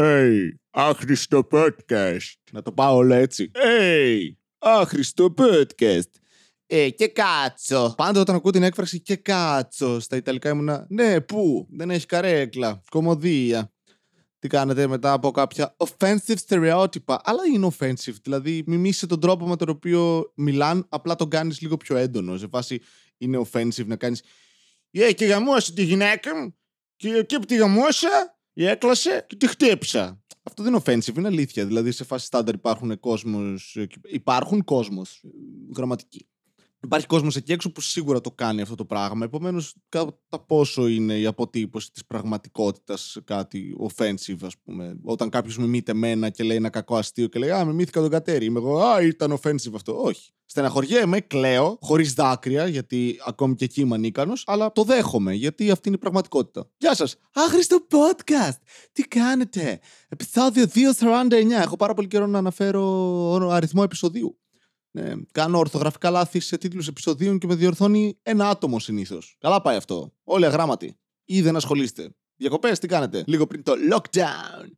Hey, 0.00 0.48
άχρηστο 0.70 1.48
podcast. 1.52 2.32
Να 2.52 2.62
το 2.62 2.72
πάω 2.72 2.96
όλο 2.96 3.14
έτσι. 3.14 3.50
Hey, 3.54 4.18
άχρηστο 4.58 5.34
podcast. 5.38 6.10
Ε, 6.66 6.90
και 6.90 7.08
κάτσο. 7.08 7.94
Πάντα 7.96 8.20
όταν 8.20 8.34
ακούω 8.34 8.50
την 8.50 8.62
έκφραση 8.62 9.00
και 9.00 9.16
κάτσο 9.16 10.00
στα 10.00 10.16
Ιταλικά 10.16 10.48
ήμουνα. 10.48 10.86
Ναι, 10.88 11.20
πού; 11.20 11.66
Δεν 11.70 11.90
έχει 11.90 12.06
καρέκλα. 12.06 12.82
Κομμωδία. 12.90 13.72
Τι 14.38 14.48
κάνετε 14.48 14.86
μετά 14.86 15.12
από 15.12 15.30
κάποια 15.30 15.76
offensive 15.76 16.36
στερεότυπα; 16.36 17.20
Αλλά 17.24 17.42
είναι 17.54 17.68
offensive. 17.78 18.16
Δηλαδή, 18.22 18.62
μιμήσει 18.66 19.06
τον 19.06 19.20
τρόπο 19.20 19.46
με 19.46 19.56
τον 19.56 19.68
οποίο 19.68 20.32
μιλάν, 20.34 20.86
απλά 20.88 21.16
τον 21.16 21.28
κάνεις 21.28 21.60
λίγο 21.60 21.76
πιο 21.76 21.96
έντονο. 21.96 22.36
Σε 22.36 22.46
φάση 22.48 22.80
είναι 23.18 23.40
offensive 23.52 23.86
να 23.86 23.96
κάνεις. 23.96 24.22
Ε, 24.90 25.12
και 25.12 25.24
γαμώσα 25.24 25.72
τη 25.72 25.82
γυναίκα 25.82 26.36
μου; 26.36 26.54
Και 26.96 27.08
εκεί 27.08 27.38
που 27.38 27.44
τη 27.44 27.56
γαμώσα, 27.56 28.37
η 28.58 28.66
έκλασε 28.66 29.24
και 29.28 29.36
τη 29.36 29.46
χτύπησα. 29.46 30.22
Αυτό 30.42 30.62
δεν 30.62 30.72
είναι 30.72 30.82
offensive, 30.84 31.16
είναι 31.16 31.26
αλήθεια. 31.26 31.66
Δηλαδή, 31.66 31.90
σε 31.92 32.04
φάση 32.04 32.26
στάνταρ 32.26 32.54
υπάρχουν 32.54 33.00
κόσμος, 33.00 33.78
υπάρχουν 34.02 34.64
κόσμος, 34.64 35.24
γραμματική. 35.76 36.28
Υπάρχει 36.84 37.06
κόσμος 37.06 37.36
εκεί 37.36 37.52
έξω 37.52 37.72
που 37.72 37.80
σίγουρα 37.80 38.20
το 38.20 38.30
κάνει 38.30 38.60
αυτό 38.60 38.74
το 38.74 38.84
πράγμα. 38.84 39.24
Επομένως, 39.24 39.74
κατά 39.88 40.40
πόσο 40.46 40.86
είναι 40.86 41.18
η 41.18 41.26
αποτύπωση 41.26 41.92
της 41.92 42.04
πραγματικότητας 42.06 43.18
κάτι 43.24 43.76
offensive, 43.88 44.38
ας 44.42 44.54
πούμε; 44.64 44.98
Όταν 45.02 45.28
κάποιος 45.28 45.58
μιμείται 45.58 45.94
μένα 45.94 46.30
και 46.30 46.42
λέει 46.42 46.56
ένα 46.56 46.68
κακό 46.70 46.96
αστείο 46.96 47.26
και 47.26 47.38
λέει 47.38 47.50
Α, 47.50 47.64
μιμήθηκα 47.64 48.00
τον 48.00 48.10
κατέρι. 48.10 48.44
Είμαι 48.44 48.58
εγώ, 48.58 48.78
Α, 48.78 49.02
ήταν 49.02 49.38
offensive 49.42 49.74
αυτό. 49.74 50.02
Όχι. 50.02 50.30
Στεναχωριέμαι, 50.50 51.20
κλαίω, 51.20 51.78
χωρίς 51.80 52.12
δάκρυα, 52.12 52.66
γιατί 52.66 53.16
ακόμη 53.26 53.54
και 53.54 53.64
εκεί 53.64 53.80
είμαι 53.80 53.94
ανίκανος, 53.94 54.44
αλλά 54.46 54.72
το 54.72 54.82
δέχομαι, 54.82 55.34
γιατί 55.34 55.70
αυτή 55.70 55.88
είναι 55.88 55.96
η 55.96 56.00
πραγματικότητα. 56.00 56.70
Γεια 56.76 56.94
σας. 56.94 57.16
Άχρηστο 57.32 57.86
podcast! 57.90 58.56
Τι 58.92 59.02
κάνετε; 59.02 59.80
Επισόδιο 60.08 60.66
249. 60.66 61.62
Έχω 61.62 61.76
πάρα 61.76 61.94
πολύ 61.94 62.08
καιρό 62.08 62.26
να 62.26 62.38
αναφέρω 62.38 63.48
αριθμό 63.50 63.82
επεισοδίου. 63.84 64.38
Ναι, 64.90 65.12
κάνω 65.32 65.58
ορθογραφικά 65.58 66.10
λάθη 66.10 66.40
σε 66.40 66.58
τίτλους 66.58 66.88
επεισοδίων 66.88 67.38
και 67.38 67.46
με 67.46 67.54
διορθώνει 67.54 68.18
ένα 68.22 68.48
άτομο 68.48 68.78
συνήθως. 68.78 69.36
Καλά 69.40 69.60
πάει 69.60 69.76
αυτό. 69.76 70.12
Όλοι 70.24 70.46
αγράμματοι. 70.46 70.98
Ή 71.24 71.42
δεν 71.42 71.56
ασχολείστε. 71.56 72.14
Διακοπές, 72.36 72.78
τι 72.78 72.86
κάνετε; 72.86 73.24
Λίγο 73.26 73.46
πριν 73.46 73.62
το 73.62 73.72
lockdown 73.92 74.68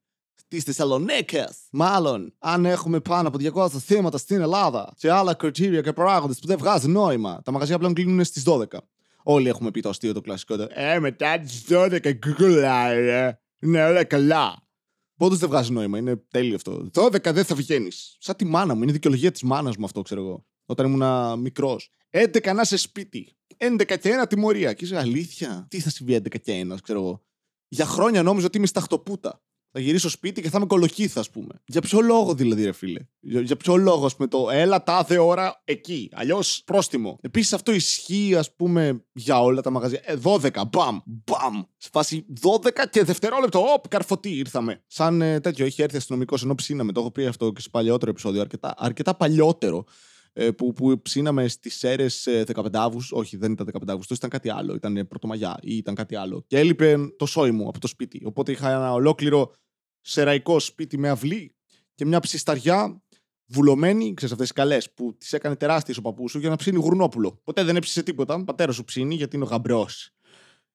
τη 0.49 0.61
Θεσσαλονίκη. 0.61 1.45
Μάλλον, 1.71 2.35
αν 2.39 2.65
έχουμε 2.65 3.01
πάνω 3.01 3.29
από 3.29 3.39
200 3.55 3.69
θύματα 3.71 4.19
στην 4.19 4.41
Ελλάδα 4.41 4.93
και 4.97 5.11
άλλα 5.11 5.35
κριτήρια 5.35 5.81
και 5.81 5.93
παράγοντε 5.93 6.35
που 6.41 6.47
δεν 6.47 6.59
βγάζουν 6.59 6.91
νόημα, 6.91 7.41
τα 7.45 7.53
μαγαζιά 7.53 7.79
πλέον 7.79 7.95
κλείνουν 7.95 8.25
στις 8.25 8.43
12. 8.47 8.65
Όλοι 9.23 9.49
έχουμε 9.49 9.71
πει 9.71 9.81
το 9.81 9.89
αστείο 9.89 10.13
το 10.13 10.21
κλασικό. 10.21 10.55
Ε, 10.69 10.99
μετά 10.99 11.39
τις 11.39 11.65
12 11.69 12.13
γκουλάρε. 12.13 13.41
Ναι, 13.59 13.85
όλα 13.85 14.05
καλά. 14.05 14.63
Πότε 15.21 15.37
δεν 15.37 15.49
βγάζει 15.49 15.73
νόημα. 15.73 15.99
Είναι 15.99 16.17
τέλειο 16.17 16.55
αυτό. 16.55 16.91
12 16.95 17.33
δεν 17.33 17.45
θα 17.45 17.55
βγαίνεις. 17.55 18.17
Σαν 18.21 18.37
τη 18.37 18.45
μάνα 18.45 18.75
μου. 18.75 18.83
Είναι 18.83 18.93
δικαιολογία 18.93 19.31
της 19.31 19.43
μάνας 19.43 19.77
μου 19.77 19.85
αυτό, 19.85 20.03
ξέρω 20.03 20.21
εγώ. 20.21 20.47
Όταν 20.65 20.93
ήμουν 20.93 21.41
μικρός. 21.41 21.93
11 22.11 22.55
να 22.55 22.65
σε 22.65 22.77
σπίτι. 22.77 23.37
11 23.57 23.85
και 23.85 24.11
1 24.23 24.27
τιμωρία. 24.29 24.73
Και 24.73 24.85
είσαι 24.85 24.99
αλήθεια. 24.99 25.67
Τι 25.71 25.81
θα 25.81 25.91
συμβεί 25.91 26.15
11 26.15 26.39
και 26.41 26.61
1, 26.61 26.75
ξέρω 26.83 27.01
εγώ. 27.01 27.23
Για 27.69 27.85
χρόνια 27.85 28.23
νόμιζα 28.23 28.47
ότι 28.47 28.57
είμαι 28.57 28.67
στα 28.67 28.81
χτωπούτα. 28.81 29.43
Θα 29.73 29.81
γυρίσω 29.81 30.09
σπίτι 30.09 30.43
και 30.43 30.51
θα 30.51 30.57
είμαι 30.57 30.67
κολοκύθα, 30.67 31.21
ας 31.21 31.31
πούμε. 31.31 31.55
Για 31.65 31.81
ποιο 31.81 32.01
λόγο 32.01 32.35
δηλαδή, 32.35 32.65
ρε 32.65 32.73
φίλε; 32.73 33.01
Για, 33.21 33.41
για 33.41 33.57
ποιο 33.57 33.77
λόγο, 33.77 34.07
ας 34.07 34.17
πούμε, 34.17 34.29
το 34.29 34.51
έλα 34.51 34.83
τάδε 34.83 35.19
ώρα 35.19 35.63
εκεί. 35.65 36.11
Αλλιώς 36.13 36.63
πρόστιμο. 36.67 37.19
Επίσης 37.23 37.53
αυτό 37.53 37.73
ισχύει, 37.73 38.35
ας 38.35 38.55
πούμε, 38.55 39.05
για 39.13 39.43
όλα 39.43 39.61
τα 39.61 39.71
μαγαζιά. 39.71 40.01
Ε, 40.05 40.17
12, 40.23 40.51
μπαμ, 40.73 40.99
μπαμ. 41.05 41.63
Σε 41.77 41.89
φάση 41.93 42.27
12 42.41 42.87
και 42.91 43.05
δευτερόλεπτο, 43.05 43.73
όπ, 43.73 43.89
καρφωτή 43.89 44.31
ήρθαμε. 44.31 44.83
Σαν 44.87 45.23
ε, 45.23 45.41
τέτοιο, 45.41 45.65
έχει 45.65 45.83
έρθει 45.83 45.97
αστυνομικός 45.97 46.43
ενώ 46.43 46.55
ψήναμε. 46.55 46.93
Το 46.93 47.01
έχω 47.01 47.11
πει 47.11 47.27
αυτό 47.27 47.53
και 47.53 47.61
σε 47.61 47.69
παλιότερο 47.69 48.11
επεισόδιο, 48.11 48.41
αρκετά, 48.41 48.75
αρκετά 48.77 49.15
παλιότερο. 49.15 49.85
Ε, 50.33 50.51
που, 50.51 50.73
που 50.73 51.03
ψήναμε 51.03 51.49
στις 51.49 51.83
αίρε 51.83 52.07
15 52.25 52.67
Αύγουστου. 52.73 53.17
Όχι, 53.19 53.37
δεν 53.37 53.53
ήταν 53.53 53.71
15 53.73 53.79
Αύγουστου, 53.87 54.15
ήταν 54.15 54.31
κάτι 54.31 54.51
άλλο. 54.51 54.75
Ήταν 54.75 55.09
Πρωτομαγιά 55.09 55.59
ή 55.63 55.77
ήταν 55.77 55.95
κάτι 55.95 56.17
άλλο. 56.17 56.45
Και 56.47 56.59
έλειπε 56.59 56.97
το 57.17 57.27
σόι 57.27 57.51
μου 57.51 57.69
από 57.69 57.81
το 57.81 57.87
σπίτι. 57.87 58.23
Οπότε 58.25 58.53
είχα 58.53 58.71
ένα 58.71 58.93
ολόκληρο 58.93 59.53
σεραϊκό 60.01 60.59
σπίτι 60.59 60.99
με 60.99 61.09
αυλή 61.09 61.55
και 61.95 62.05
μια 62.05 62.21
ψισταριά 62.21 63.03
βουλωμένη, 63.47 64.15
ξέρεις 64.15 64.33
αυτές 64.33 64.49
τι 64.49 64.55
καλέ 64.55 64.79
που 64.95 65.17
τις 65.19 65.33
έκανε 65.33 65.57
τεράστιες 65.57 65.97
ο 65.97 66.03
παππούς 66.03 66.31
σου 66.31 66.39
για 66.39 66.49
να 66.49 66.57
ψήνει 66.57 66.79
γουρνόπουλο. 66.79 67.41
Ποτέ 67.45 67.65
δεν 67.65 67.77
έψησε 67.77 68.03
τίποτα. 68.03 68.45
Πατέρας 68.45 68.75
σου 68.75 68.85
ψήνει 68.85 69.15
γιατί 69.15 69.37
είναι 69.37 69.45
ο 69.45 69.49
γαμπρός. 69.49 70.11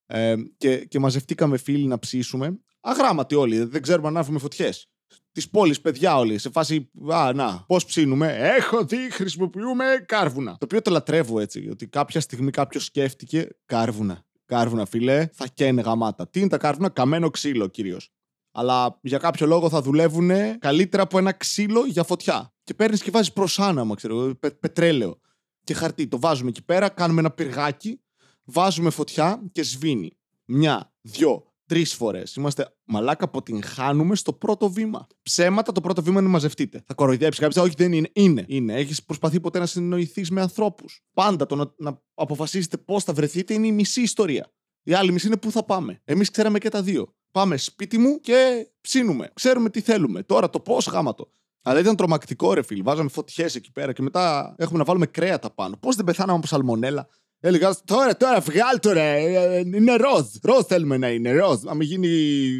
Ε, 0.05 0.35
και, 0.57 0.85
και 0.85 0.99
μαζευτήκαμε 0.99 1.57
φίλοι 1.57 1.87
να 1.87 1.99
ψήσουμε. 1.99 2.59
Αγράμματοι 2.79 3.35
όλοι, 3.35 3.63
δεν 3.63 3.81
ξέρουμε 3.81 4.09
να 4.09 4.17
ανάβουμε 4.17 4.39
φωτιές 4.39 4.89
της 5.35 5.50
πόλης, 5.50 5.81
παιδιά 5.81 6.18
όλοι. 6.18 6.38
Σε 6.38 6.50
φάση, 6.50 6.91
α, 7.12 7.34
να, 7.34 7.63
πώς 7.68 7.85
ψήνουμε. 7.85 8.38
Έχω 8.57 8.84
δει, 8.84 9.12
χρησιμοποιούμε 9.12 9.85
κάρβουνα. 10.06 10.51
Το 10.51 10.57
οποίο 10.66 10.81
το 10.81 10.91
λατρεύω 10.91 11.40
έτσι. 11.40 11.68
Ότι 11.72 11.88
κάποια 11.88 12.19
στιγμή 12.19 12.51
κάποιος 12.51 12.85
σκέφτηκε 12.85 13.47
κάρβουνα. 13.66 14.23
Κάρβουνα, 14.46 14.85
φίλε, 14.85 15.29
θα 15.34 15.47
καίνε 15.53 15.81
γαμάτα. 15.81 16.28
Τι 16.28 16.40
είναι 16.40 16.50
τα 16.50 16.57
κάρβουνα, 16.57 16.90
καμένο 16.90 17.29
ξύλο 17.29 17.68
κυρίως. 17.68 18.09
Αλλά 18.51 19.00
για 19.01 19.18
κάποιο 19.18 19.47
λόγο 19.47 19.69
θα 19.69 19.81
δουλεύουν 19.81 20.31
καλύτερα 20.59 21.03
από 21.03 21.18
ένα 21.18 21.31
ξύλο 21.31 21.85
για 21.85 22.03
φωτιά. 22.03 22.53
Και 22.63 22.73
παίρνεις 22.73 23.02
και 23.02 23.12
βάζεις 23.12 23.34
προσάναμα, 23.34 23.96
ξέρω, 23.96 24.35
πε, 24.40 24.50
πετρέλαιο 24.50 25.19
και 25.63 25.73
χαρτί. 25.73 26.07
Το 26.07 26.19
βάζουμε 26.19 26.50
εκεί 26.50 26.63
πέρα, 26.63 26.90
κάνουμε 26.90 27.19
ένα 27.19 27.31
πυργάκι, 27.31 28.02
βάζουμε 28.44 28.90
φωτιά 28.90 29.41
και 29.52 29.63
σβήνει. 29.63 30.17
Μια, 30.46 30.94
δυο, 31.02 31.53
τρεις 31.65 31.93
φορές. 31.93 32.35
Είμαστε 32.35 32.75
μαλάκα, 32.83 33.25
αποτυγχάνουμε 33.25 34.15
στο 34.15 34.33
πρώτο 34.33 34.69
βήμα. 34.69 35.07
Ψέματα, 35.21 35.71
το 35.71 35.81
πρώτο 35.81 36.03
βήμα 36.03 36.19
είναι 36.19 36.29
μαζευτείτε. 36.29 36.83
Θα 36.85 36.93
κοροϊδέψει 36.93 37.39
κάποιος, 37.39 37.65
όχι 37.65 37.75
δεν 37.77 37.93
είναι. 37.93 38.09
Είναι. 38.13 38.45
είναι. 38.47 38.73
Έχεις 38.73 39.03
προσπαθεί 39.03 39.39
ποτέ 39.39 39.59
να 39.59 39.65
συνεννοηθεί 39.65 40.25
με 40.33 40.41
ανθρώπους. 40.41 41.01
Πάντα 41.13 41.45
το 41.45 41.55
να, 41.55 41.73
να 41.77 42.01
αποφασίσετε 42.13 42.77
πώς 42.77 43.03
θα 43.03 43.13
βρεθείτε 43.13 43.53
είναι 43.53 43.67
η 43.67 43.71
μισή 43.71 44.01
ιστορία. 44.01 44.53
Η 44.83 44.93
άλλη 44.93 45.11
μισή 45.11 45.27
είναι 45.27 45.37
πού 45.37 45.51
θα 45.51 45.63
πάμε. 45.63 46.01
Εμείς 46.03 46.31
ξέραμε 46.31 46.59
και 46.59 46.69
τα 46.69 46.81
δύο. 46.81 47.13
Πάμε 47.31 47.57
σπίτι 47.57 47.97
μου 47.97 48.19
και 48.19 48.67
ψήνουμε. 48.81 49.31
Ξέρουμε 49.33 49.69
τι 49.69 49.81
θέλουμε. 49.81 50.23
Τώρα 50.23 50.49
το 50.49 50.59
πώς 50.59 50.87
γάματο. 50.87 51.29
Αλλά 51.61 51.79
ήταν 51.79 51.95
τρομακτικό 51.95 52.53
ρε 52.53 52.61
φίλ. 52.61 52.83
Βάζαμε 52.83 53.09
φωτιές 53.09 53.55
εκεί 53.55 53.71
πέρα 53.71 53.93
και 53.93 54.01
μετά 54.01 54.55
έχουμε 54.57 54.77
να 54.77 54.83
βάλουμε 54.83 55.05
κρέατα 55.05 55.51
πάνω. 55.51 55.77
Πώς 55.77 55.95
δεν 55.95 56.05
πεθάναμε 56.05 56.37
από 56.37 56.47
σαλμονέλα. 56.47 57.07
Έλεγα 57.45 57.75
τώρα, 57.85 58.17
τώρα, 58.17 58.39
βγάλ 58.39 58.79
το 58.79 58.91
ρε. 58.91 59.16
Ε, 59.17 59.59
είναι 59.59 59.95
ροζ. 59.95 60.25
Ροζ 60.41 60.66
θέλουμε 60.67 60.97
να 60.97 61.09
είναι. 61.09 61.31
Ροζ. 61.31 61.66
Αν 61.66 61.81
γίνει 61.81 62.09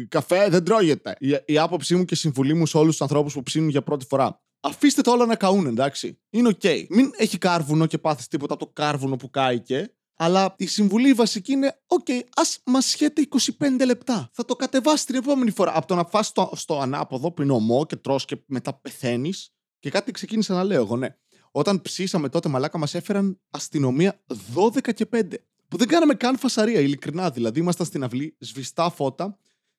καφέ, 0.08 0.48
δεν 0.48 0.64
τρώγεται. 0.64 1.16
Η, 1.18 1.36
η 1.44 1.58
άποψή 1.58 1.96
μου 1.96 2.04
και 2.04 2.14
συμβουλή 2.14 2.54
μου 2.54 2.66
σε 2.66 2.76
όλους 2.76 2.90
τους 2.90 3.00
ανθρώπους 3.00 3.34
που 3.34 3.42
ψήνουν 3.42 3.68
για 3.68 3.82
πρώτη 3.82 4.06
φορά. 4.08 4.42
Αφήστε 4.60 5.00
το 5.00 5.10
όλα 5.10 5.26
να 5.26 5.36
καούν, 5.36 5.66
εντάξει. 5.66 6.18
Είναι 6.30 6.48
οκ. 6.48 6.60
Okay. 6.62 6.86
Μην 6.88 7.10
έχει 7.16 7.38
κάρβουνο 7.38 7.86
και 7.86 7.98
πάθεις 7.98 8.28
τίποτα 8.28 8.54
από 8.54 8.64
το 8.64 8.70
κάρβουνο 8.74 9.16
που 9.16 9.30
κάηκε. 9.30 9.94
Αλλά 10.16 10.54
η 10.58 10.66
συμβουλή 10.66 11.12
βασική 11.12 11.52
είναι: 11.52 11.80
Οκ, 11.86 12.06
okay, 12.08 12.20
ας 12.36 12.60
μασιέται 12.64 13.28
25 13.58 13.84
λεπτά. 13.86 14.30
Θα 14.32 14.44
το 14.44 14.56
κατεβάσεις 14.56 15.04
την 15.04 15.14
επόμενη 15.14 15.50
φορά. 15.50 15.76
Από 15.76 15.86
το 15.86 15.94
να 15.94 16.04
φας 16.04 16.26
στο, 16.26 16.50
στο 16.54 16.80
ανάποδο 16.80 17.32
που 17.32 17.42
είναι 17.42 17.52
ωμό 17.52 17.86
και 17.86 17.96
τρως 17.96 18.20
και 18.24 18.36
μετά 18.46 18.74
πεθαίνεις. 18.74 19.50
Και 19.78 19.90
κάτι 19.90 20.12
ξεκίνησα 20.12 20.54
να 20.54 20.64
λέω 20.64 20.82
εγώ, 20.82 20.96
ναι. 20.96 21.16
Όταν 21.56 21.82
ψήσαμε 21.82 22.28
τότε, 22.28 22.48
μαλάκα, 22.48 22.78
μας 22.78 22.94
έφεραν 22.94 23.40
αστυνομία 23.50 24.20
12 24.54 24.92
και 24.94 25.06
5. 25.12 25.22
Που 25.68 25.76
δεν 25.76 25.88
κάναμε 25.88 26.14
καν 26.14 26.38
φασαρία, 26.38 26.80
ειλικρινά. 26.80 27.30
Δηλαδή, 27.30 27.60
ήμασταν 27.60 27.86
στην 27.86 28.04
αυλή, 28.04 28.36
σβηστά 28.38 28.90
φώτα. 28.90 29.38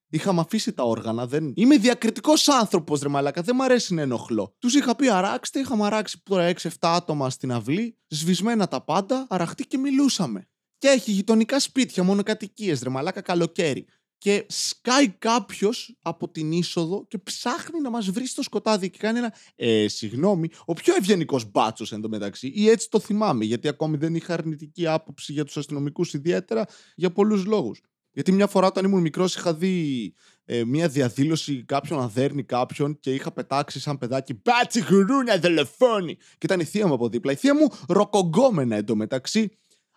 Είχαμε 0.09 0.39
αφήσει 0.39 0.73
τα 0.73 0.83
όργανα. 0.83 1.27
Δεν... 1.27 1.53
Είμαι 1.55 1.77
διακριτικός 1.77 2.47
άνθρωπος, 2.47 3.01
ρε 3.01 3.09
Μαλάκα. 3.09 3.41
Δεν 3.41 3.55
μ' 3.55 3.61
αρέσει 3.61 3.93
να 3.93 4.01
ενοχλώ. 4.01 4.55
Τους 4.59 4.73
είχα 4.75 4.95
πει 4.95 5.09
αράξτε. 5.09 5.59
Είχαμε 5.59 5.85
αράξει 5.85 6.21
τώρα 6.23 6.53
6-7 6.61 6.69
άτομα 6.79 7.29
στην 7.29 7.51
αυλή. 7.51 7.97
Σβησμένα 8.07 8.67
τα 8.67 8.81
πάντα. 8.81 9.25
Αραχτεί 9.29 9.67
και 9.67 9.77
μιλούσαμε. 9.77 10.47
Και 10.77 10.87
έχει 10.87 11.11
γειτονικά 11.11 11.59
σπίτια, 11.59 12.03
μόνο 12.03 12.23
κατοικίες, 12.23 12.81
ρε 12.81 12.89
Μαλάκα, 12.89 13.21
καλοκαίρι 13.21 13.85
και 14.17 14.45
σκάει 14.47 15.09
κάποιος 15.09 15.97
από 16.01 16.29
την 16.29 16.51
είσοδο 16.51 17.05
και 17.07 17.17
ψάχνει 17.17 17.81
να 17.81 17.89
μας 17.89 18.09
βρει 18.09 18.27
στο 18.27 18.41
σκοτάδι 18.41 18.89
και 18.89 18.97
κάνει 18.97 19.17
ένα. 19.17 19.33
Ε, 19.55 19.87
συγγνώμη, 19.87 20.49
ο 20.65 20.73
πιο 20.73 20.95
ευγενικός 20.95 21.51
μπάτσος 21.51 21.91
εντωμεταξύ, 21.91 22.51
ή 22.55 22.69
έτσι 22.69 22.89
το 22.89 22.99
θυμάμαι, 22.99 23.45
γιατί 23.45 23.67
ακόμη 23.67 23.97
δεν 23.97 24.15
είχα 24.15 24.33
αρνητική 24.33 24.87
άποψη 24.87 25.33
για 25.33 25.45
τους 25.45 25.57
αστυνομικούς 25.57 26.13
ιδιαίτερα 26.13 26.65
για 26.95 27.11
πολλούς 27.11 27.45
λόγους. 27.45 27.81
Γιατί 28.11 28.31
μια 28.31 28.47
φορά 28.47 28.67
όταν 28.67 28.85
ήμουν 28.85 29.01
μικρός 29.01 29.35
είχα 29.35 29.53
δει 29.53 30.13
ε, 30.45 30.63
μια 30.63 30.87
διαδήλωση 30.87 31.63
κάποιον 31.63 31.99
να 31.99 32.07
δέρνει 32.07 32.43
κάποιον 32.43 32.99
και 32.99 33.13
είχα 33.13 33.31
πετάξει 33.31 33.79
σαν 33.79 33.97
παιδάκι 33.97 34.41
μπάτσι 34.43 34.83
γουρούνια 34.89 35.39
δολοφόνοι. 35.39 36.15
Και 36.15 36.45
ήταν 36.45 36.59
η 36.59 36.63
θεία 36.63 36.87
μου 36.87 36.93
από 36.93 37.09
δίπλα. 37.09 37.31
Η 37.31 37.35
θεία 37.35 37.55
μου 37.55 37.67
ροκογκόμενα 37.87 38.75
εντωμεταξύ. 38.75 39.49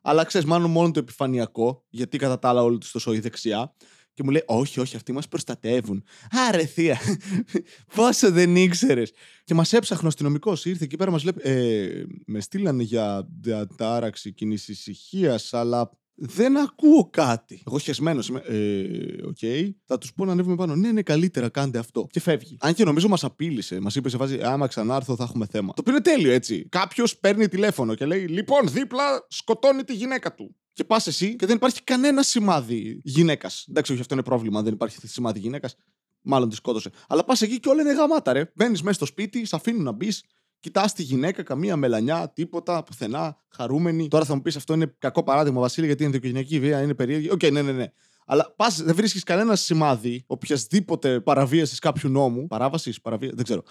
Αλλά 0.02 0.24
ξέρεις, 0.24 0.46
μάλλον 0.46 0.70
μόνο 0.70 0.90
το 0.90 0.98
επιφανειακό, 0.98 1.84
γιατί 1.88 2.18
κατά 2.18 2.38
τα 2.38 2.48
άλλα 2.48 2.62
όλο 2.62 2.78
της 2.78 2.90
το 2.90 3.12
η 3.12 3.18
δεξιά. 3.18 3.74
Και 4.20 4.26
μου 4.26 4.32
λέει, 4.32 4.42
Όχι, 4.46 4.80
όχι, 4.80 4.96
αυτοί 4.96 5.12
μας 5.12 5.28
προστατεύουν. 5.28 6.04
Α 6.48 6.52
ρε, 6.52 6.64
θεία, 6.64 6.98
πόσο 7.94 8.30
δεν 8.30 8.56
ήξερες. 8.56 9.12
Και 9.44 9.54
μας 9.54 9.72
έψαχνε 9.72 10.04
ο 10.04 10.08
αστυνομικός. 10.08 10.64
Ήρθε 10.64 10.84
εκεί 10.84 10.96
πέρα, 10.96 11.10
μας 11.10 11.24
λέει, 11.24 11.34
ε, 11.38 12.02
Με 12.26 12.40
στείλανε 12.40 12.82
για 12.82 13.28
διατάραξη 13.40 14.32
κοινής 14.32 14.54
ησυχίας, 14.54 15.54
αλλά 15.54 15.90
δεν 16.14 16.56
ακούω 16.56 17.08
κάτι. 17.10 17.62
Εγώ 17.66 17.78
χεσμένος 17.78 18.28
είμαι. 18.28 18.42
Ε, 18.46 19.26
οκ. 19.26 19.36
Okay. 19.40 19.70
Θα 19.84 19.98
τους 19.98 20.12
πω 20.12 20.24
να 20.24 20.32
ανέβουμε 20.32 20.56
πάνω. 20.56 20.76
Ναι, 20.76 20.92
ναι, 20.92 21.02
καλύτερα, 21.02 21.48
κάντε 21.48 21.78
αυτό. 21.78 22.06
Και 22.10 22.20
φεύγει. 22.20 22.56
Αν 22.60 22.74
και 22.74 22.84
νομίζω 22.84 23.08
μας 23.08 23.24
απείλησε. 23.24 23.80
Μας 23.80 23.94
είπε 23.94 24.08
σε 24.08 24.16
φάση, 24.16 24.40
άμα 24.42 24.66
ξανάρθω 24.66 25.16
θα 25.16 25.24
έχουμε 25.24 25.46
θέμα. 25.50 25.72
Το 25.72 25.80
οποίο 25.80 25.92
είναι 25.92 26.02
τέλειο 26.02 26.32
έτσι. 26.32 26.68
Κάποιος 26.68 27.18
παίρνει 27.18 27.48
τηλέφωνο 27.48 27.94
και 27.94 28.04
λέει, 28.04 28.26
Λοιπόν, 28.26 28.68
δίπλα 28.68 29.26
σκοτώνει 29.28 29.84
τη 29.84 29.94
γυναίκα 29.94 30.34
του. 30.34 30.54
Και 30.80 30.86
πας 30.86 31.06
εσύ 31.06 31.36
και 31.36 31.46
δεν 31.46 31.56
υπάρχει 31.56 31.82
κανένα 31.82 32.22
σημάδι 32.22 33.00
γυναίκας. 33.04 33.66
Εντάξει, 33.68 33.92
όχι, 33.92 34.00
αυτό 34.00 34.14
είναι 34.14 34.22
πρόβλημα. 34.22 34.62
Δεν 34.62 34.72
υπάρχει 34.72 34.96
σημάδι 35.06 35.38
γυναίκας. 35.38 35.76
Μάλλον 36.22 36.48
τη 36.48 36.54
σκότωσε. 36.54 36.90
Αλλά 37.08 37.24
πας 37.24 37.42
εκεί 37.42 37.60
και 37.60 37.68
όλα 37.68 37.82
είναι 37.82 37.92
γαμάτα, 37.92 38.32
ρε. 38.32 38.52
Μπαίνεις 38.54 38.82
μέσα 38.82 38.94
στο 38.94 39.04
σπίτι, 39.04 39.44
σε 39.44 39.56
αφήνουν 39.56 39.82
να 39.82 39.92
μπεις, 39.92 40.24
κοιτάς 40.60 40.92
τη 40.92 41.02
γυναίκα, 41.02 41.42
καμία 41.42 41.76
μελανιά, 41.76 42.32
τίποτα, 42.34 42.82
πουθενά, 42.82 43.36
χαρούμενη. 43.48 44.08
Τώρα 44.08 44.24
θα 44.24 44.34
μου 44.34 44.42
πεις 44.42 44.56
αυτό 44.56 44.74
είναι 44.74 44.94
κακό 44.98 45.22
παράδειγμα, 45.22 45.60
Βασίλη, 45.60 45.86
γιατί 45.86 46.02
είναι 46.02 46.12
ενδοοικογενειακή 46.12 46.60
βία, 46.60 46.82
είναι 46.82 46.94
περίεργη. 46.94 47.30
Οκ, 47.30 47.38
okay, 47.42 47.52
ναι, 47.52 47.62
ναι, 47.62 47.72
ναι. 47.72 47.92
Αλλά 48.26 48.54
πας, 48.56 48.82
δεν 48.82 48.94
βρίσκεις 48.94 49.22
κανένα 49.22 49.56
σημάδι 49.56 50.24
οποιασδήποτε 50.26 51.20
παραβίασης 51.20 51.78
κάποιου 51.78 52.10
νόμου. 52.10 52.46
Παράβασης, 52.46 53.00
παραβίαση, 53.00 53.34
δεν 53.34 53.44
ξέρω. 53.44 53.62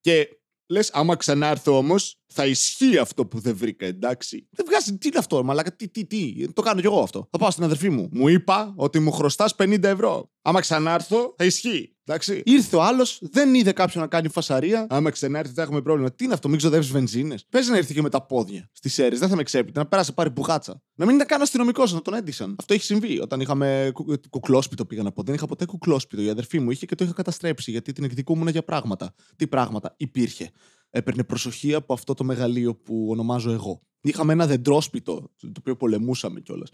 Και 0.00 0.28
Λες, 0.70 0.90
άμα 0.92 1.16
ξανάρθω 1.16 1.76
όμως, 1.76 2.20
θα 2.26 2.46
ισχύει 2.46 2.98
αυτό 2.98 3.26
που 3.26 3.40
δεν 3.40 3.56
βρήκα, 3.56 3.86
εντάξει. 3.86 4.48
Δεν 4.50 4.66
βγάζει. 4.68 4.98
Τι 4.98 5.08
είναι 5.08 5.18
αυτό, 5.18 5.44
μαλάκα, 5.44 5.76
τι, 5.76 5.88
τι, 5.88 6.06
τι. 6.06 6.52
Το 6.52 6.62
κάνω 6.62 6.80
κι 6.80 6.86
εγώ 6.86 7.00
αυτό. 7.00 7.28
Θα 7.30 7.38
πάω 7.38 7.50
στην 7.50 7.64
αδερφή 7.64 7.90
μου. 7.90 8.08
Μου 8.12 8.28
είπα 8.28 8.74
ότι 8.76 8.98
μου 8.98 9.12
χρωστάς 9.12 9.54
50 9.58 9.82
ευρώ. 9.82 10.32
Άμα 10.42 10.60
ξανάρθω, 10.60 11.34
θα 11.36 11.44
ισχύει. 11.44 11.96
Εντάξει. 12.08 12.42
Ήρθε 12.44 12.76
ο 12.76 12.82
άλλος, 12.82 13.18
δεν 13.22 13.54
είδε 13.54 13.72
κάποιον 13.72 14.02
να 14.02 14.08
κάνει 14.08 14.28
φασαρία. 14.28 14.86
Άμα 14.88 15.10
ξανάρθει, 15.10 15.52
θα 15.52 15.62
έχουμε 15.62 15.82
πρόβλημα. 15.82 16.12
Τι 16.12 16.24
είναι 16.24 16.34
αυτό, 16.34 16.48
μην 16.48 16.58
ξοδεύει 16.58 16.86
βενζίνες. 16.86 17.46
Παίζει 17.50 17.70
να 17.70 17.76
έρθει 17.76 17.94
και 17.94 18.02
με 18.02 18.08
τα 18.08 18.26
πόδια 18.26 18.70
στις 18.72 18.98
αίρες. 18.98 19.18
Δεν 19.18 19.28
θα 19.28 19.36
με 19.36 19.42
ξέπειτε. 19.42 19.78
Να 19.78 19.86
πέρασε 19.86 20.12
πάρει 20.12 20.30
μπουγάτσα. 20.30 20.82
Να 20.94 21.04
μην 21.04 21.14
είναι 21.14 21.24
καν 21.24 21.42
αστυνομικός, 21.42 21.92
να 21.92 22.02
τον 22.02 22.14
έντυσαν. 22.14 22.56
Αυτό 22.58 22.74
έχει 22.74 22.82
συμβεί. 22.82 23.20
Όταν 23.20 23.40
είχαμε 23.40 23.90
κου... 23.92 24.04
κουκλόσπιτο 24.30 24.84
πήγα 24.84 25.02
να 25.02 25.12
πω. 25.12 25.22
Δεν 25.22 25.34
είχα 25.34 25.46
ποτέ 25.46 25.64
κουκλόσπιτο. 25.64 26.22
Η 26.22 26.28
αδερφή 26.28 26.60
μου 26.60 26.70
είχε 26.70 26.86
και 26.86 26.94
το 26.94 27.04
είχα 27.04 27.12
καταστρέψει 27.12 27.70
γιατί 27.70 27.92
την 27.92 28.04
εκδικούμουν 28.04 28.48
για 28.48 28.64
πράγματα. 28.64 29.14
Τι 29.36 29.46
πράγματα 29.46 29.94
υπήρχε. 29.96 30.50
Έπαιρνε 30.90 31.24
προσοχή 31.24 31.74
από 31.74 31.92
αυτό 31.92 32.14
το 32.14 32.24
μεγαλείο 32.24 32.74
που 32.74 33.06
ονομάζω 33.10 33.50
εγώ. 33.50 33.82
Είχαμε 34.00 34.32
ένα 34.32 34.46
δεντρόσπιτο, 34.46 35.30
το 35.40 35.52
οποίο 35.58 35.76
πολεμούσαμε 35.76 36.40
κιόλας. 36.40 36.70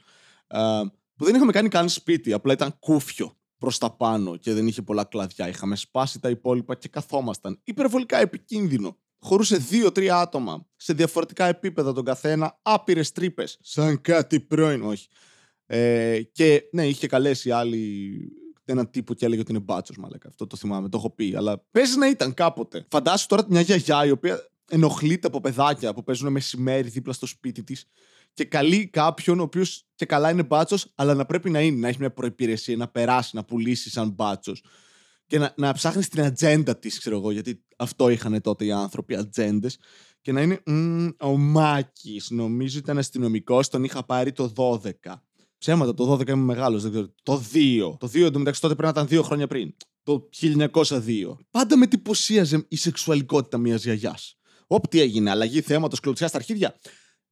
Που 1.16 1.24
δεν 1.24 1.34
είχαμε 1.34 1.52
κάνει 1.52 1.68
καν 1.68 1.88
σπίτι, 1.88 2.32
απλά 2.32 2.52
ήταν 2.52 2.76
κούφιο 2.78 3.36
προς 3.64 3.78
τα 3.78 3.90
πάνω 3.90 4.36
και 4.36 4.52
δεν 4.52 4.66
είχε 4.66 4.82
πολλά 4.82 5.04
κλαδιά. 5.04 5.48
Είχαμε 5.48 5.76
σπάσει 5.76 6.20
τα 6.20 6.28
υπόλοιπα 6.28 6.74
και 6.74 6.88
καθόμασταν. 6.88 7.60
Υπερβολικά 7.64 8.18
επικίνδυνο. 8.20 8.96
Χωρούσε 9.18 9.56
δύο-τρία 9.56 10.16
άτομα 10.16 10.66
σε 10.76 10.92
διαφορετικά 10.92 11.46
επίπεδα 11.46 11.92
τον 11.92 12.04
καθένα, 12.04 12.58
άπειρες 12.62 13.12
τρύπες. 13.12 13.58
Σαν 13.62 14.00
κάτι 14.00 14.40
πρώην, 14.40 14.82
όχι. 14.82 15.08
Ε, 15.66 16.22
και 16.32 16.62
ναι, 16.72 16.86
είχε 16.86 17.06
καλέσει 17.06 17.50
άλλοι 17.50 18.12
έναν 18.64 18.90
τύπο 18.90 19.14
και 19.14 19.24
έλεγε 19.24 19.40
ότι 19.40 19.50
είναι 19.50 19.60
μπάτσος, 19.60 19.96
μαλάκα. 19.96 20.28
Αυτό 20.28 20.46
το 20.46 20.56
θυμάμαι, 20.56 20.88
το 20.88 20.98
έχω 20.98 21.10
πει. 21.10 21.34
Αλλά 21.36 21.64
παίζει 21.70 21.98
να 21.98 22.08
ήταν 22.08 22.34
κάποτε. 22.34 22.86
Φαντάσου 22.90 23.26
τώρα 23.26 23.44
μια 23.48 23.60
γιαγιά 23.60 24.04
η 24.04 24.10
οποία 24.10 24.48
ενοχλείται 24.70 25.26
από 25.26 25.40
παιδάκια 25.40 25.94
που 25.94 26.04
παίζουν 26.04 26.32
μεσημέρι 26.32 26.88
δίπλα 26.88 27.12
στο 27.12 27.26
σπίτι 27.26 27.62
της 27.62 27.86
και 28.34 28.44
καλεί 28.44 28.86
κάποιον 28.86 29.40
ο 29.40 29.42
οποίος 29.42 29.86
και 29.94 30.06
καλά 30.06 30.30
είναι 30.30 30.42
μπάτσος, 30.42 30.92
αλλά 30.94 31.14
να 31.14 31.26
πρέπει 31.26 31.50
να 31.50 31.60
είναι, 31.60 31.78
να 31.78 31.88
έχει 31.88 31.98
μια 31.98 32.12
προπηρεσία, 32.12 32.76
να 32.76 32.88
περάσει, 32.88 33.36
να 33.36 33.44
πουλήσει 33.44 33.90
σαν 33.90 34.10
μπάτσος. 34.10 34.64
Και 35.26 35.38
να, 35.38 35.54
να 35.56 35.72
ψάχνεις 35.72 36.08
την 36.08 36.22
ατζέντα 36.22 36.78
της, 36.78 36.98
ξέρω 36.98 37.16
εγώ, 37.16 37.30
γιατί 37.30 37.64
αυτό 37.76 38.08
είχαν 38.08 38.40
τότε 38.40 38.64
οι 38.64 38.72
άνθρωποι, 38.72 39.16
ατζέντες. 39.16 39.78
Και 40.20 40.32
να 40.32 40.42
είναι 40.42 40.62
ο 41.20 41.36
Μάκης. 41.36 42.30
Νομίζω 42.30 42.78
ήταν 42.78 42.98
αστυνομικός, 42.98 43.68
τον 43.68 43.84
είχα 43.84 44.04
πάρει 44.04 44.32
το 44.32 44.52
12. 44.56 44.90
Ψέματα, 45.58 45.94
το 45.94 46.12
12 46.12 46.28
είμαι 46.28 46.44
μεγάλος, 46.44 46.82
δεν 46.82 46.90
ξέρω. 46.90 47.14
Το 47.22 47.42
2. 47.52 47.96
Το 47.98 48.06
2 48.06 48.26
εντωμεταξύ 48.26 48.60
τότε 48.60 48.74
πρέπει 48.74 48.92
να 48.94 49.00
ήταν 49.00 49.08
δύο 49.08 49.22
χρόνια 49.22 49.46
πριν. 49.46 49.74
Το 50.02 50.28
1902. 50.40 51.36
Πάντα 51.50 51.76
με 51.76 51.84
εντυπωσίαζε 51.84 52.64
η 52.68 52.76
σεξουαλικότητα 52.76 53.58
μιας 53.58 53.84
γιαγιάς. 53.84 54.38
Όπ, 54.66 54.88
τι 54.88 55.00
έγινε, 55.00 55.30
αλλαγή 55.30 55.60
θέματος, 55.60 56.00
κλωτσιά 56.00 56.28
στα 56.28 56.36
αρχίδια. 56.36 56.76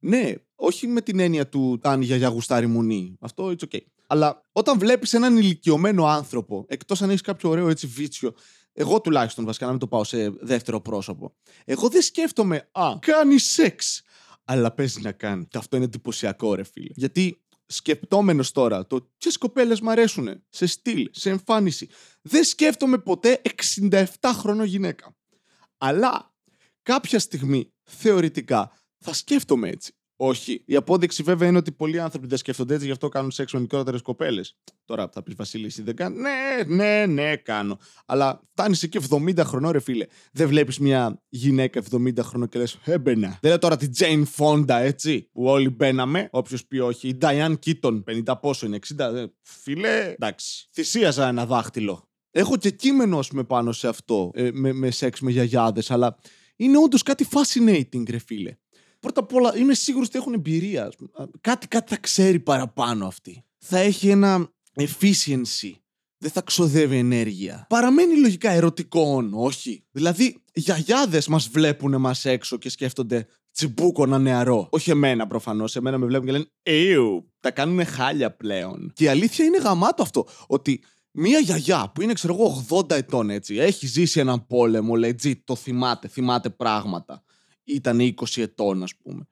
Ναι, 0.05 0.33
όχι 0.55 0.87
με 0.87 1.01
την 1.01 1.19
έννοια 1.19 1.49
του 1.49 1.79
αν 1.83 2.01
η 2.01 2.05
γιαγιά 2.05 2.27
γουστάρει 2.27 2.67
μουνί. 2.67 3.17
Αυτό 3.19 3.47
it's 3.47 3.63
okay. 3.69 3.81
Αλλά 4.07 4.45
όταν 4.51 4.79
βλέπεις 4.79 5.13
έναν 5.13 5.37
ηλικιωμένο 5.37 6.05
άνθρωπο, 6.05 6.65
εκτός 6.67 7.01
αν 7.01 7.09
έχεις 7.09 7.21
κάποιο 7.21 7.49
ωραίο 7.49 7.69
έτσι 7.69 7.87
βίτσιο, 7.87 8.33
εγώ 8.73 9.01
τουλάχιστον 9.01 9.45
βασικά 9.45 9.65
να 9.65 9.71
μην 9.71 9.79
το 9.79 9.87
πάω 9.87 10.03
σε 10.03 10.29
δεύτερο 10.29 10.81
πρόσωπο. 10.81 11.35
Εγώ 11.65 11.89
δεν 11.89 12.01
σκέφτομαι, 12.01 12.69
Α, 12.71 12.93
κάνει 12.99 13.37
σεξ. 13.37 14.01
Αλλά 14.45 14.71
παίζει 14.71 15.01
να 15.01 15.11
κάνει. 15.11 15.45
Και 15.45 15.57
αυτό 15.57 15.75
είναι 15.75 15.85
εντυπωσιακό, 15.85 16.55
ρε 16.55 16.63
φίλε. 16.63 16.91
Γιατί 16.95 17.41
σκεπτόμενος 17.65 18.51
τώρα 18.51 18.87
το 18.87 19.11
ποιε 19.17 19.31
κοπέλες 19.39 19.81
μου 19.81 19.89
αρέσουν 19.89 20.43
σε 20.49 20.65
στυλ, 20.65 21.09
σε 21.11 21.29
εμφάνιση. 21.29 21.89
Δεν 22.21 22.43
σκέφτομαι 22.43 22.97
ποτέ 22.97 23.41
67 23.89 24.05
χρόνο 24.23 24.63
γυναίκα. 24.63 25.15
Αλλά 25.77 26.33
κάποια 26.81 27.19
στιγμή 27.19 27.73
θεωρητικά 27.83 28.71
θα 29.03 29.13
σκέφτομαι 29.13 29.69
έτσι. 29.69 29.93
Όχι. 30.15 30.63
Η 30.65 30.75
απόδειξη 30.75 31.23
βέβαια 31.23 31.47
είναι 31.47 31.57
ότι 31.57 31.71
πολλοί 31.71 31.99
άνθρωποι 31.99 32.27
δεν 32.27 32.37
σκέφτονται 32.37 32.73
έτσι, 32.73 32.85
γι' 32.85 32.91
αυτό 32.91 33.09
κάνουν 33.09 33.31
σεξ 33.31 33.53
με 33.53 33.59
μικρότερες 33.59 34.01
κοπέλες. 34.01 34.57
Τώρα 34.85 35.09
θα 35.13 35.23
πεις 35.23 35.35
Βασίλη, 35.35 35.65
εσύ 35.65 35.81
δεν 35.81 35.95
κάνει. 35.95 36.17
Ναι, 36.19 36.75
ναι, 36.75 37.05
ναι, 37.05 37.35
κάνω. 37.35 37.79
Αλλά 38.05 38.41
φτάνεις 38.51 38.83
εκεί 38.83 38.99
70 39.09 39.39
χρονών, 39.43 39.71
ρε 39.71 39.79
φίλε. 39.79 40.05
Δεν 40.31 40.47
βλέπεις 40.47 40.79
μια 40.79 41.21
γυναίκα 41.29 41.83
70 41.91 42.17
χρονών 42.19 42.47
και 42.47 42.59
λες, 42.59 42.79
έμπαινα. 42.83 43.27
Δεν 43.27 43.49
λέω 43.49 43.59
τώρα 43.59 43.77
τη 43.77 43.87
Jane 43.97 44.23
Fonda, 44.37 44.79
έτσι, 44.81 45.29
που 45.31 45.43
όλοι 45.43 45.69
μπαίναμε. 45.69 46.27
Όποιος 46.31 46.65
πει 46.65 46.79
όχι. 46.79 47.07
Η 47.07 47.17
Diane 47.21 47.55
Keaton, 47.65 48.03
50 48.25 48.33
πόσο 48.41 48.65
είναι, 48.65 48.79
60. 48.97 49.13
Ε, 49.13 49.25
φίλε, 49.41 50.13
εντάξει. 50.17 50.67
Θυσίαζα 50.73 51.27
ένα 51.27 51.45
δάχτυλο. 51.45 52.07
Έχω 52.31 52.57
και 52.57 52.69
κείμενο, 52.69 53.19
ας 53.19 53.27
πούμε, 53.27 53.43
πάνω 53.43 53.71
σε 53.71 53.87
αυτό, 53.87 54.31
ε, 54.33 54.49
με, 54.53 54.73
με 54.73 54.91
σεξ 54.91 55.19
με 55.19 55.31
γιαγιάδες, 55.31 55.91
αλλά 55.91 56.17
είναι 56.55 56.77
όντως 56.77 57.03
κάτι 57.03 57.27
fascinating, 57.31 58.09
ρε 58.09 58.17
φίλε 58.17 58.57
πρώτα 59.03 59.21
απ' 59.21 59.33
όλα 59.33 59.57
είμαι 59.57 59.73
σίγουρος 59.73 60.07
ότι 60.07 60.17
έχουν 60.17 60.33
εμπειρία. 60.33 60.91
Κάτι, 61.41 61.67
κάτι 61.67 61.93
θα 61.93 61.99
ξέρει 61.99 62.39
παραπάνω 62.39 63.07
αυτή. 63.07 63.43
Θα 63.57 63.77
έχει 63.77 64.09
ένα 64.09 64.51
efficiency. 64.75 65.71
Δεν 66.17 66.31
θα 66.31 66.41
ξοδεύει 66.41 66.97
ενέργεια. 66.97 67.65
Παραμένει 67.69 68.15
λογικά 68.15 68.49
ερωτικό, 68.49 69.29
όχι. 69.33 69.83
Δηλαδή, 69.91 70.43
γιαγιάδες 70.53 71.27
μας 71.27 71.47
βλέπουν 71.47 71.93
εμά 71.93 72.15
έξω 72.23 72.57
και 72.57 72.69
σκέφτονται 72.69 73.27
τσιμπούκο 73.51 74.03
ένα 74.03 74.19
νεαρό. 74.19 74.67
Όχι 74.71 74.89
εμένα 74.89 75.27
προφανώς. 75.27 75.75
Εμένα 75.75 75.97
με 75.97 76.05
βλέπουν 76.05 76.25
και 76.25 76.31
λένε 76.31 76.45
Είου, 76.63 77.31
τα 77.39 77.51
κάνουν 77.51 77.85
χάλια 77.85 78.35
πλέον. 78.35 78.91
Και 78.95 79.03
η 79.03 79.07
αλήθεια 79.07 79.45
είναι 79.45 79.57
γαμάτο 79.57 80.03
αυτό. 80.03 80.27
Ότι 80.47 80.83
Μία 81.15 81.39
γιαγιά 81.39 81.91
που 81.93 82.01
είναι, 82.01 82.13
ξέρω 82.13 82.33
εγώ, 82.33 82.65
80 82.69 82.91
ετών 82.91 83.29
έτσι, 83.29 83.55
έχει 83.55 83.87
ζήσει 83.87 84.19
έναν 84.19 84.47
πόλεμο, 84.47 84.93
legit, 84.97 85.37
το 85.43 85.55
θυμάται, 85.55 86.07
θυμάται 86.07 86.49
πράγματα 86.49 87.23
ήταν 87.63 87.99
20 87.99 88.41
ετών, 88.41 88.83
ας 88.83 88.95
πούμε. 88.95 89.27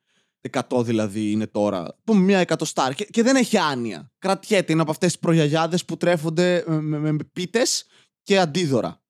100 0.50 0.84
δηλαδή 0.84 1.30
είναι 1.30 1.46
τώρα. 1.46 1.98
Πούμε 2.04 2.20
μια 2.20 2.38
εκατοστάρ 2.38 2.94
και, 2.94 3.04
και 3.04 3.22
δεν 3.22 3.36
έχει 3.36 3.58
άνοια. 3.58 4.12
Κρατιέται, 4.18 4.72
είναι 4.72 4.82
από 4.82 4.90
αυτές 4.90 5.12
τις 5.12 5.20
προγιαγιάδες 5.20 5.84
που 5.84 5.96
τρέφονται 5.96 6.64
με, 6.66 6.80
με, 6.80 7.12
με 7.12 7.24
πίτες 7.32 7.86
και 8.22 8.38
αντίδωρα. 8.38 9.02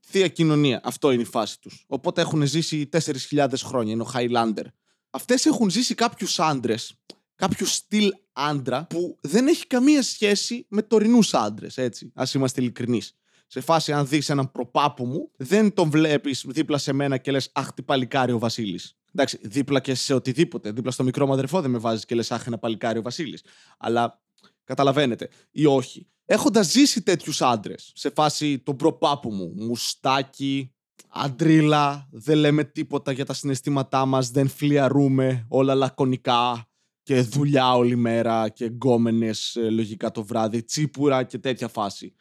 Θεία 0.00 0.28
κοινωνία. 0.28 0.80
Αυτό 0.84 1.10
είναι 1.10 1.22
η 1.22 1.24
φάση 1.24 1.60
τους. 1.60 1.84
Οπότε 1.86 2.20
έχουν 2.20 2.46
ζήσει 2.46 2.88
4.000 3.30 3.48
χρόνια. 3.56 3.92
Είναι 3.92 4.02
ο 4.02 4.10
Highlander. 4.14 4.64
Αυτές 5.10 5.46
έχουν 5.46 5.70
ζήσει 5.70 5.94
κάποιους 5.94 6.40
άντρες, 6.40 6.94
κάποιους 7.34 7.74
στυλ 7.74 8.10
άντρα 8.32 8.86
που 8.86 9.18
δεν 9.20 9.46
έχει 9.46 9.66
καμία 9.66 10.02
σχέση 10.02 10.66
με 10.68 10.82
τωρινούς 10.82 11.34
άντρες, 11.34 11.78
έτσι. 11.78 12.12
Α 12.14 12.24
είμαστε 12.34 12.60
ειλικρινείς 12.60 13.14
σε 13.52 13.60
φάση 13.60 13.92
αν 13.92 14.06
δεις 14.06 14.28
έναν 14.28 14.50
προπάπου 14.52 15.04
μου, 15.04 15.30
δεν 15.36 15.74
τον 15.74 15.90
βλέπεις 15.90 16.44
δίπλα 16.48 16.78
σε 16.78 16.92
μένα 16.92 17.16
και 17.16 17.30
λες 17.30 17.50
Αχ, 17.52 17.72
τι 17.72 17.82
παλικάρι 17.82 18.32
ο 18.32 18.38
Βασίλης. 18.38 18.96
Εντάξει, 19.14 19.38
δίπλα 19.42 19.80
και 19.80 19.94
σε 19.94 20.14
οτιδήποτε. 20.14 20.72
Δίπλα 20.72 20.90
στο 20.90 21.02
μικρό 21.04 21.26
μου 21.26 21.32
αδερφό 21.32 21.60
δεν 21.60 21.70
με 21.70 21.78
βάζεις 21.78 22.04
και 22.04 22.14
λες 22.14 22.30
Αχ, 22.30 22.46
ένα 22.46 22.58
παλικάρι 22.58 22.98
ο 22.98 23.02
Βασίλης. 23.02 23.42
Αλλά 23.78 24.20
καταλαβαίνετε, 24.64 25.28
ή 25.50 25.66
όχι. 25.66 26.06
Έχοντας 26.24 26.70
ζήσει 26.70 27.02
τέτοιους 27.02 27.42
άντρες, 27.42 27.92
σε 27.94 28.10
φάση 28.10 28.58
τον 28.58 28.76
προπάπου 28.76 29.30
μου, 29.30 29.52
μουστάκι, 29.56 30.74
αντρίλα, 31.08 32.08
δεν 32.10 32.38
λέμε 32.38 32.64
τίποτα 32.64 33.12
για 33.12 33.24
τα 33.24 33.32
συναισθήματά 33.32 34.06
μας, 34.06 34.30
δεν 34.30 34.48
φλιαρούμε, 34.48 35.46
όλα 35.48 35.74
λακωνικά 35.74 36.68
και 37.02 37.20
δουλειά 37.20 37.74
όλη 37.74 37.96
μέρα 37.96 38.48
και 38.48 38.66
γκόμενε 38.66 39.30
ε, 39.54 39.70
λογικά 39.70 40.10
το 40.10 40.24
βράδυ, 40.24 40.62
τσίπουρα 40.62 41.22
και 41.22 41.38
τέτοια 41.38 41.68
φάση 41.68 42.14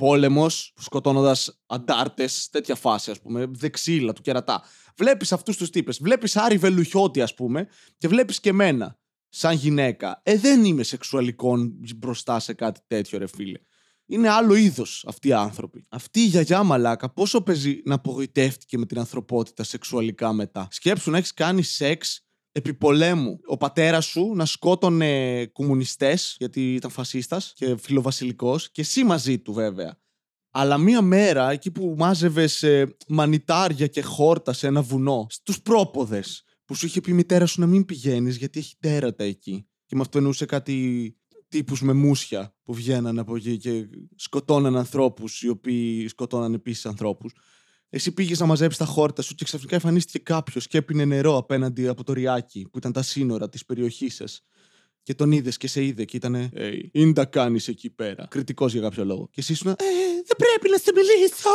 πόλεμος, 0.00 0.72
σκοτώνοντας 0.80 1.62
αντάρτες, 1.66 2.48
τέτοια 2.50 2.74
φάση, 2.74 3.10
ας 3.10 3.20
πούμε, 3.20 3.46
δεξίλα 3.50 4.12
του 4.12 4.22
κερατά. 4.22 4.62
Βλέπεις 4.96 5.32
αυτούς 5.32 5.56
τους 5.56 5.70
τύπες. 5.70 5.98
Βλέπεις 6.02 6.36
Άρη 6.36 6.56
Βελουχιώτη, 6.56 7.20
ας 7.20 7.34
πούμε, 7.34 7.68
και 7.98 8.08
βλέπεις 8.08 8.40
και 8.40 8.52
μένα, 8.52 8.98
σαν 9.28 9.54
γυναίκα. 9.54 10.20
Ε, 10.24 10.36
δεν 10.36 10.64
είμαι 10.64 10.82
σεξουαλικών 10.82 11.72
μπροστά 11.96 12.40
σε 12.40 12.52
κάτι 12.52 12.80
τέτοιο, 12.86 13.18
ρε 13.18 13.26
φίλε. 13.26 13.58
Είναι 14.06 14.28
άλλο 14.28 14.54
είδος 14.54 15.04
αυτοί 15.08 15.28
οι 15.28 15.32
άνθρωποι. 15.32 15.86
Αυτή 15.88 16.20
η 16.20 16.24
γιαγιά 16.24 16.62
μαλάκα, 16.62 17.12
πόσο 17.12 17.42
παίζει 17.42 17.80
να 17.84 17.94
απογοητεύτηκε 17.94 18.78
με 18.78 18.86
την 18.86 18.98
ανθρωπότητα 18.98 19.62
σεξουαλικά 19.62 20.32
μετά. 20.32 20.68
Σκέψου 20.70 21.10
να 21.10 21.16
έχεις 21.16 21.34
κάνει 21.34 21.62
σεξ 21.62 22.26
επί 22.52 22.74
πολέμου 22.74 23.38
ο 23.46 23.56
πατέρας 23.56 24.04
σου 24.04 24.32
να 24.34 24.44
σκότωνε 24.44 25.46
κομμουνιστές, 25.46 26.34
γιατί 26.38 26.74
ήταν 26.74 26.90
φασίστας 26.90 27.52
και 27.56 27.76
φιλοβασιλικός, 27.76 28.70
και 28.70 28.80
εσύ 28.80 29.04
μαζί 29.04 29.38
του 29.38 29.52
βέβαια. 29.52 29.98
Αλλά 30.50 30.78
μία 30.78 31.02
μέρα, 31.02 31.50
εκεί 31.50 31.70
που 31.70 31.94
μάζευες 31.98 32.62
ε, 32.62 32.96
μανιτάρια 33.08 33.86
και 33.86 34.02
χόρτα 34.02 34.52
σε 34.52 34.66
ένα 34.66 34.82
βουνό, 34.82 35.26
στους 35.30 35.62
πρόποδες, 35.62 36.44
που 36.64 36.74
σου 36.74 36.86
είχε 36.86 37.00
πει 37.00 37.10
η 37.10 37.14
μητέρα 37.14 37.46
σου 37.46 37.60
να 37.60 37.66
μην 37.66 37.84
πηγαίνεις 37.84 38.36
γιατί 38.36 38.58
έχει 38.58 38.74
τέρατα 38.80 39.24
εκεί. 39.24 39.66
Και 39.86 39.96
με 39.96 40.00
αυτό 40.00 40.18
εννοούσε 40.18 40.44
κάτι 40.44 41.14
τύπους 41.48 41.82
με 41.82 41.92
μουσια 41.92 42.54
που 42.62 42.74
βγαίνανε 42.74 43.20
από 43.20 43.36
εκεί 43.36 43.56
και 43.58 43.88
σκοτώναν 44.16 44.76
ανθρώπους, 44.76 45.42
οι 45.42 45.48
οποίοι 45.48 46.08
σκοτώναν 46.08 46.54
επίσης 46.54 46.86
ανθρώπους. 46.86 47.32
Εσύ 47.92 48.12
πήγες 48.12 48.38
να 48.38 48.46
μαζέψεις 48.46 48.78
τα 48.78 48.84
χόρτα 48.84 49.22
σου 49.22 49.34
και 49.34 49.44
ξαφνικά 49.44 49.74
εμφανίστηκε 49.74 50.18
κάποιος 50.18 50.66
και 50.66 50.78
έπινε 50.78 51.04
νερό 51.04 51.36
απέναντι 51.36 51.86
από 51.86 52.04
το 52.04 52.12
ριάκι 52.12 52.68
που 52.70 52.78
ήταν 52.78 52.92
τα 52.92 53.02
σύνορα 53.02 53.48
της 53.48 53.64
περιοχής 53.64 54.14
σας. 54.14 54.42
Και 55.02 55.14
τον 55.14 55.32
είδες 55.32 55.56
και 55.56 55.68
σε 55.68 55.84
είδε 55.84 56.04
και 56.04 56.16
ήταν. 56.16 56.50
Hey, 56.54 56.80
είναι 56.92 57.12
τα 57.12 57.24
κάνεις 57.24 57.68
εκεί 57.68 57.90
πέρα. 57.90 58.26
Κριτικός 58.30 58.72
για 58.72 58.80
κάποιο 58.80 59.04
λόγο. 59.04 59.28
Και 59.30 59.40
εσύ 59.40 59.52
ήσουν. 59.52 59.70
Ε, 59.70 59.74
δεν 60.26 60.36
πρέπει 60.36 60.70
να 60.70 60.76
σε 60.76 60.92
μιλήσω. 60.94 61.50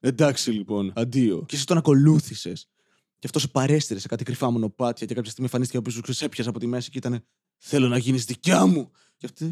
Εντάξει 0.00 0.50
λοιπόν, 0.50 0.92
αντίο. 0.94 1.44
Και 1.48 1.56
εσύ 1.56 1.66
τον 1.66 1.76
ακολούθησες. 1.76 2.68
Και 3.18 3.26
αυτός 3.26 3.42
σε 3.42 3.48
παρέστηρε 3.48 4.00
σε 4.00 4.08
κάτι 4.08 4.24
κρυφά 4.24 4.50
μονοπάτια 4.50 5.06
και 5.06 5.14
κάποια 5.14 5.30
στιγμή 5.30 5.44
εμφανίστηκε 5.46 5.78
από 5.78 5.86
πίσω 5.86 6.00
σου, 6.04 6.12
ξέπιασε 6.12 6.48
από 6.48 6.58
τη 6.58 6.66
μέση 6.66 6.90
και 6.90 6.98
ήταν. 6.98 7.24
Θέλω 7.58 7.88
να 7.88 7.98
γίνεις 7.98 8.24
δικιά 8.24 8.66
μου. 8.66 8.90
Και 9.16 9.26
αυτή. 9.26 9.44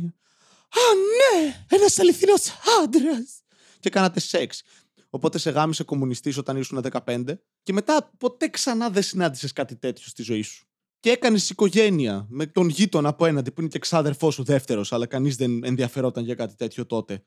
Α, 0.73 0.81
ναι! 0.95 1.65
Ένας 1.69 1.99
αληθινός 1.99 2.49
άντρας! 2.83 3.43
Και 3.81 3.91
κάνατε 3.91 4.21
σεξ. 4.21 4.63
Οπότε 5.11 5.39
σε 5.39 5.51
γάμισε 5.51 5.85
κομμουνιστής 5.85 6.37
όταν 6.37 6.57
ήσουν 6.57 6.85
15 7.05 7.25
και 7.63 7.73
μετά 7.73 8.11
ποτέ 8.19 8.49
ξανά 8.49 8.91
δεν 8.91 9.03
συνάντησες 9.03 9.53
κάτι 9.53 9.77
τέτοιο 9.77 10.05
στη 10.07 10.23
ζωή 10.23 10.43
σου. 10.43 10.65
Και 11.01 11.11
έκανες 11.11 11.51
οικογένεια 11.51 12.27
με 12.29 12.47
τον 12.47 12.69
γείτονα 12.69 13.09
από 13.09 13.27
έναντι 13.27 13.51
που 13.51 13.61
είναι 13.61 13.71
και 13.71 13.79
ξάδερφός 13.79 14.35
σου 14.35 14.43
δεύτερος, 14.43 14.93
αλλά 14.93 15.07
κανείς 15.07 15.37
δεν 15.37 15.65
ενδιαφερόταν 15.65 16.25
για 16.25 16.35
κάτι 16.35 16.55
τέτοιο 16.55 16.87
τότε. 16.87 17.25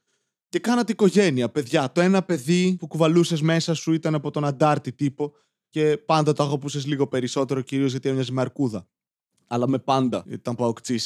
Και 0.49 0.59
κάνατε 0.59 0.91
οικογένεια, 0.91 1.49
παιδιά. 1.49 1.91
Το 1.91 2.01
ένα 2.01 2.23
παιδί 2.23 2.75
που 2.79 2.87
κουβαλούσες 2.87 3.41
μέσα 3.41 3.73
σου 3.73 3.93
ήταν 3.93 4.15
από 4.15 4.31
τον 4.31 4.45
αντάρτη 4.45 4.93
τύπο 4.93 5.33
και 5.69 5.97
πάντα 5.97 6.33
το 6.33 6.43
αγαπούσες 6.43 6.85
λίγο 6.85 7.07
περισσότερο, 7.07 7.61
κυρίως 7.61 7.91
γιατί 7.91 8.09
έμοιαζε 8.09 8.31
με 8.31 8.41
αρκούδα. 8.41 8.87
Αλλά 9.47 9.67
με 9.67 9.79
πάντα 9.79 10.23
ήταν 10.27 10.55
παοκτσή. 10.55 10.99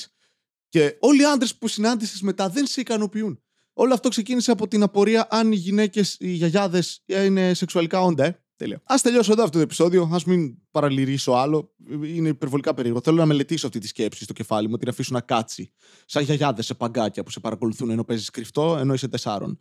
Και 0.70 0.98
όλοι 1.00 1.22
οι 1.22 1.26
άντρες 1.26 1.56
που 1.56 1.68
συνάντησες 1.68 2.22
μετά 2.22 2.50
δεν 2.50 2.66
σε 2.66 2.82
ικανοποιούν. 2.82 3.42
Όλο 3.80 3.94
αυτό 3.94 4.10
ξεκίνησε 4.10 4.52
από 4.52 4.68
την 4.68 4.84
απορία 4.84 5.28
αν 5.30 5.52
οι 5.52 5.56
γυναίκες, 5.56 6.18
οι 6.20 6.32
γιαγιάδες 6.32 7.04
είναι 7.06 7.54
σεξουαλικά 7.54 8.02
όντα, 8.02 8.26
ε. 8.26 8.42
Τέλεια. 8.56 8.82
Α 8.86 8.96
τελειώσω 9.02 9.32
εδώ 9.32 9.44
αυτό 9.44 9.58
το 9.58 9.64
επεισόδιο. 9.64 10.04
Α 10.04 10.18
μην 10.26 10.56
παραλυρίσω 10.72 11.32
άλλο. 11.32 11.74
Είναι 12.04 12.30
υπερβολικά 12.30 12.74
περίεργο. 12.74 13.02
Θέλω 13.04 13.18
να 13.18 13.26
μελετήσω 13.26 13.68
αυτή 13.68 13.80
τη 13.80 13.88
σκέψη 13.88 14.24
στο 14.24 14.34
κεφάλι 14.34 14.68
μου, 14.68 14.78
την 14.78 14.90
αφήσω 14.90 15.14
να 15.14 15.22
κάτσει. 15.22 15.72
Σαν 16.06 16.24
γιαγιάδες 16.24 16.66
σε 16.66 16.74
παγκάκια 16.74 17.24
που 17.24 17.32
σε 17.32 17.40
παρακολουθούν 17.40 17.90
ενώ 17.90 18.04
παίζεις 18.04 18.30
κρυφτό, 18.30 18.78
ενώ 18.78 18.94
είσαι 18.94 19.08
τεσσάρων. 19.08 19.58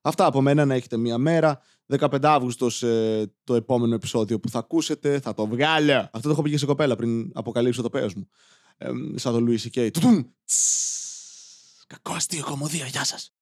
Αυτά 0.00 0.26
από 0.26 0.40
μένα 0.40 0.64
να 0.64 0.74
έχετε 0.74 0.96
μία 0.96 1.18
μέρα. 1.18 1.60
15 1.98 2.18
Αύγουστος 2.22 2.82
ε, 2.82 3.32
το 3.44 3.54
επόμενο 3.54 3.94
επεισόδιο 3.94 4.40
που 4.40 4.48
θα 4.48 4.58
ακούσετε. 4.58 5.20
Θα 5.20 5.34
το 5.34 5.46
βγάλω. 5.46 5.92
Αυτό 5.92 6.20
το 6.20 6.30
έχω 6.30 6.42
πει 6.42 6.50
και 6.50 6.58
σε 6.58 6.66
κοπέλα 6.66 6.96
πριν 6.96 7.30
αποκαλύψω 7.34 7.82
το 7.82 7.90
πέος 7.90 8.14
μου. 8.14 8.28
Ε, 8.76 8.88
σαν 9.14 9.32
το 9.32 9.44
Louis 9.48 9.68
C.K. 9.68 9.90
Κακό 11.86 12.12
αστείο 12.12 12.44
κομμωδία. 12.44 12.86
Γεια 12.86 13.04
σας. 13.04 13.32
do 13.32 13.36
do 13.36 13.39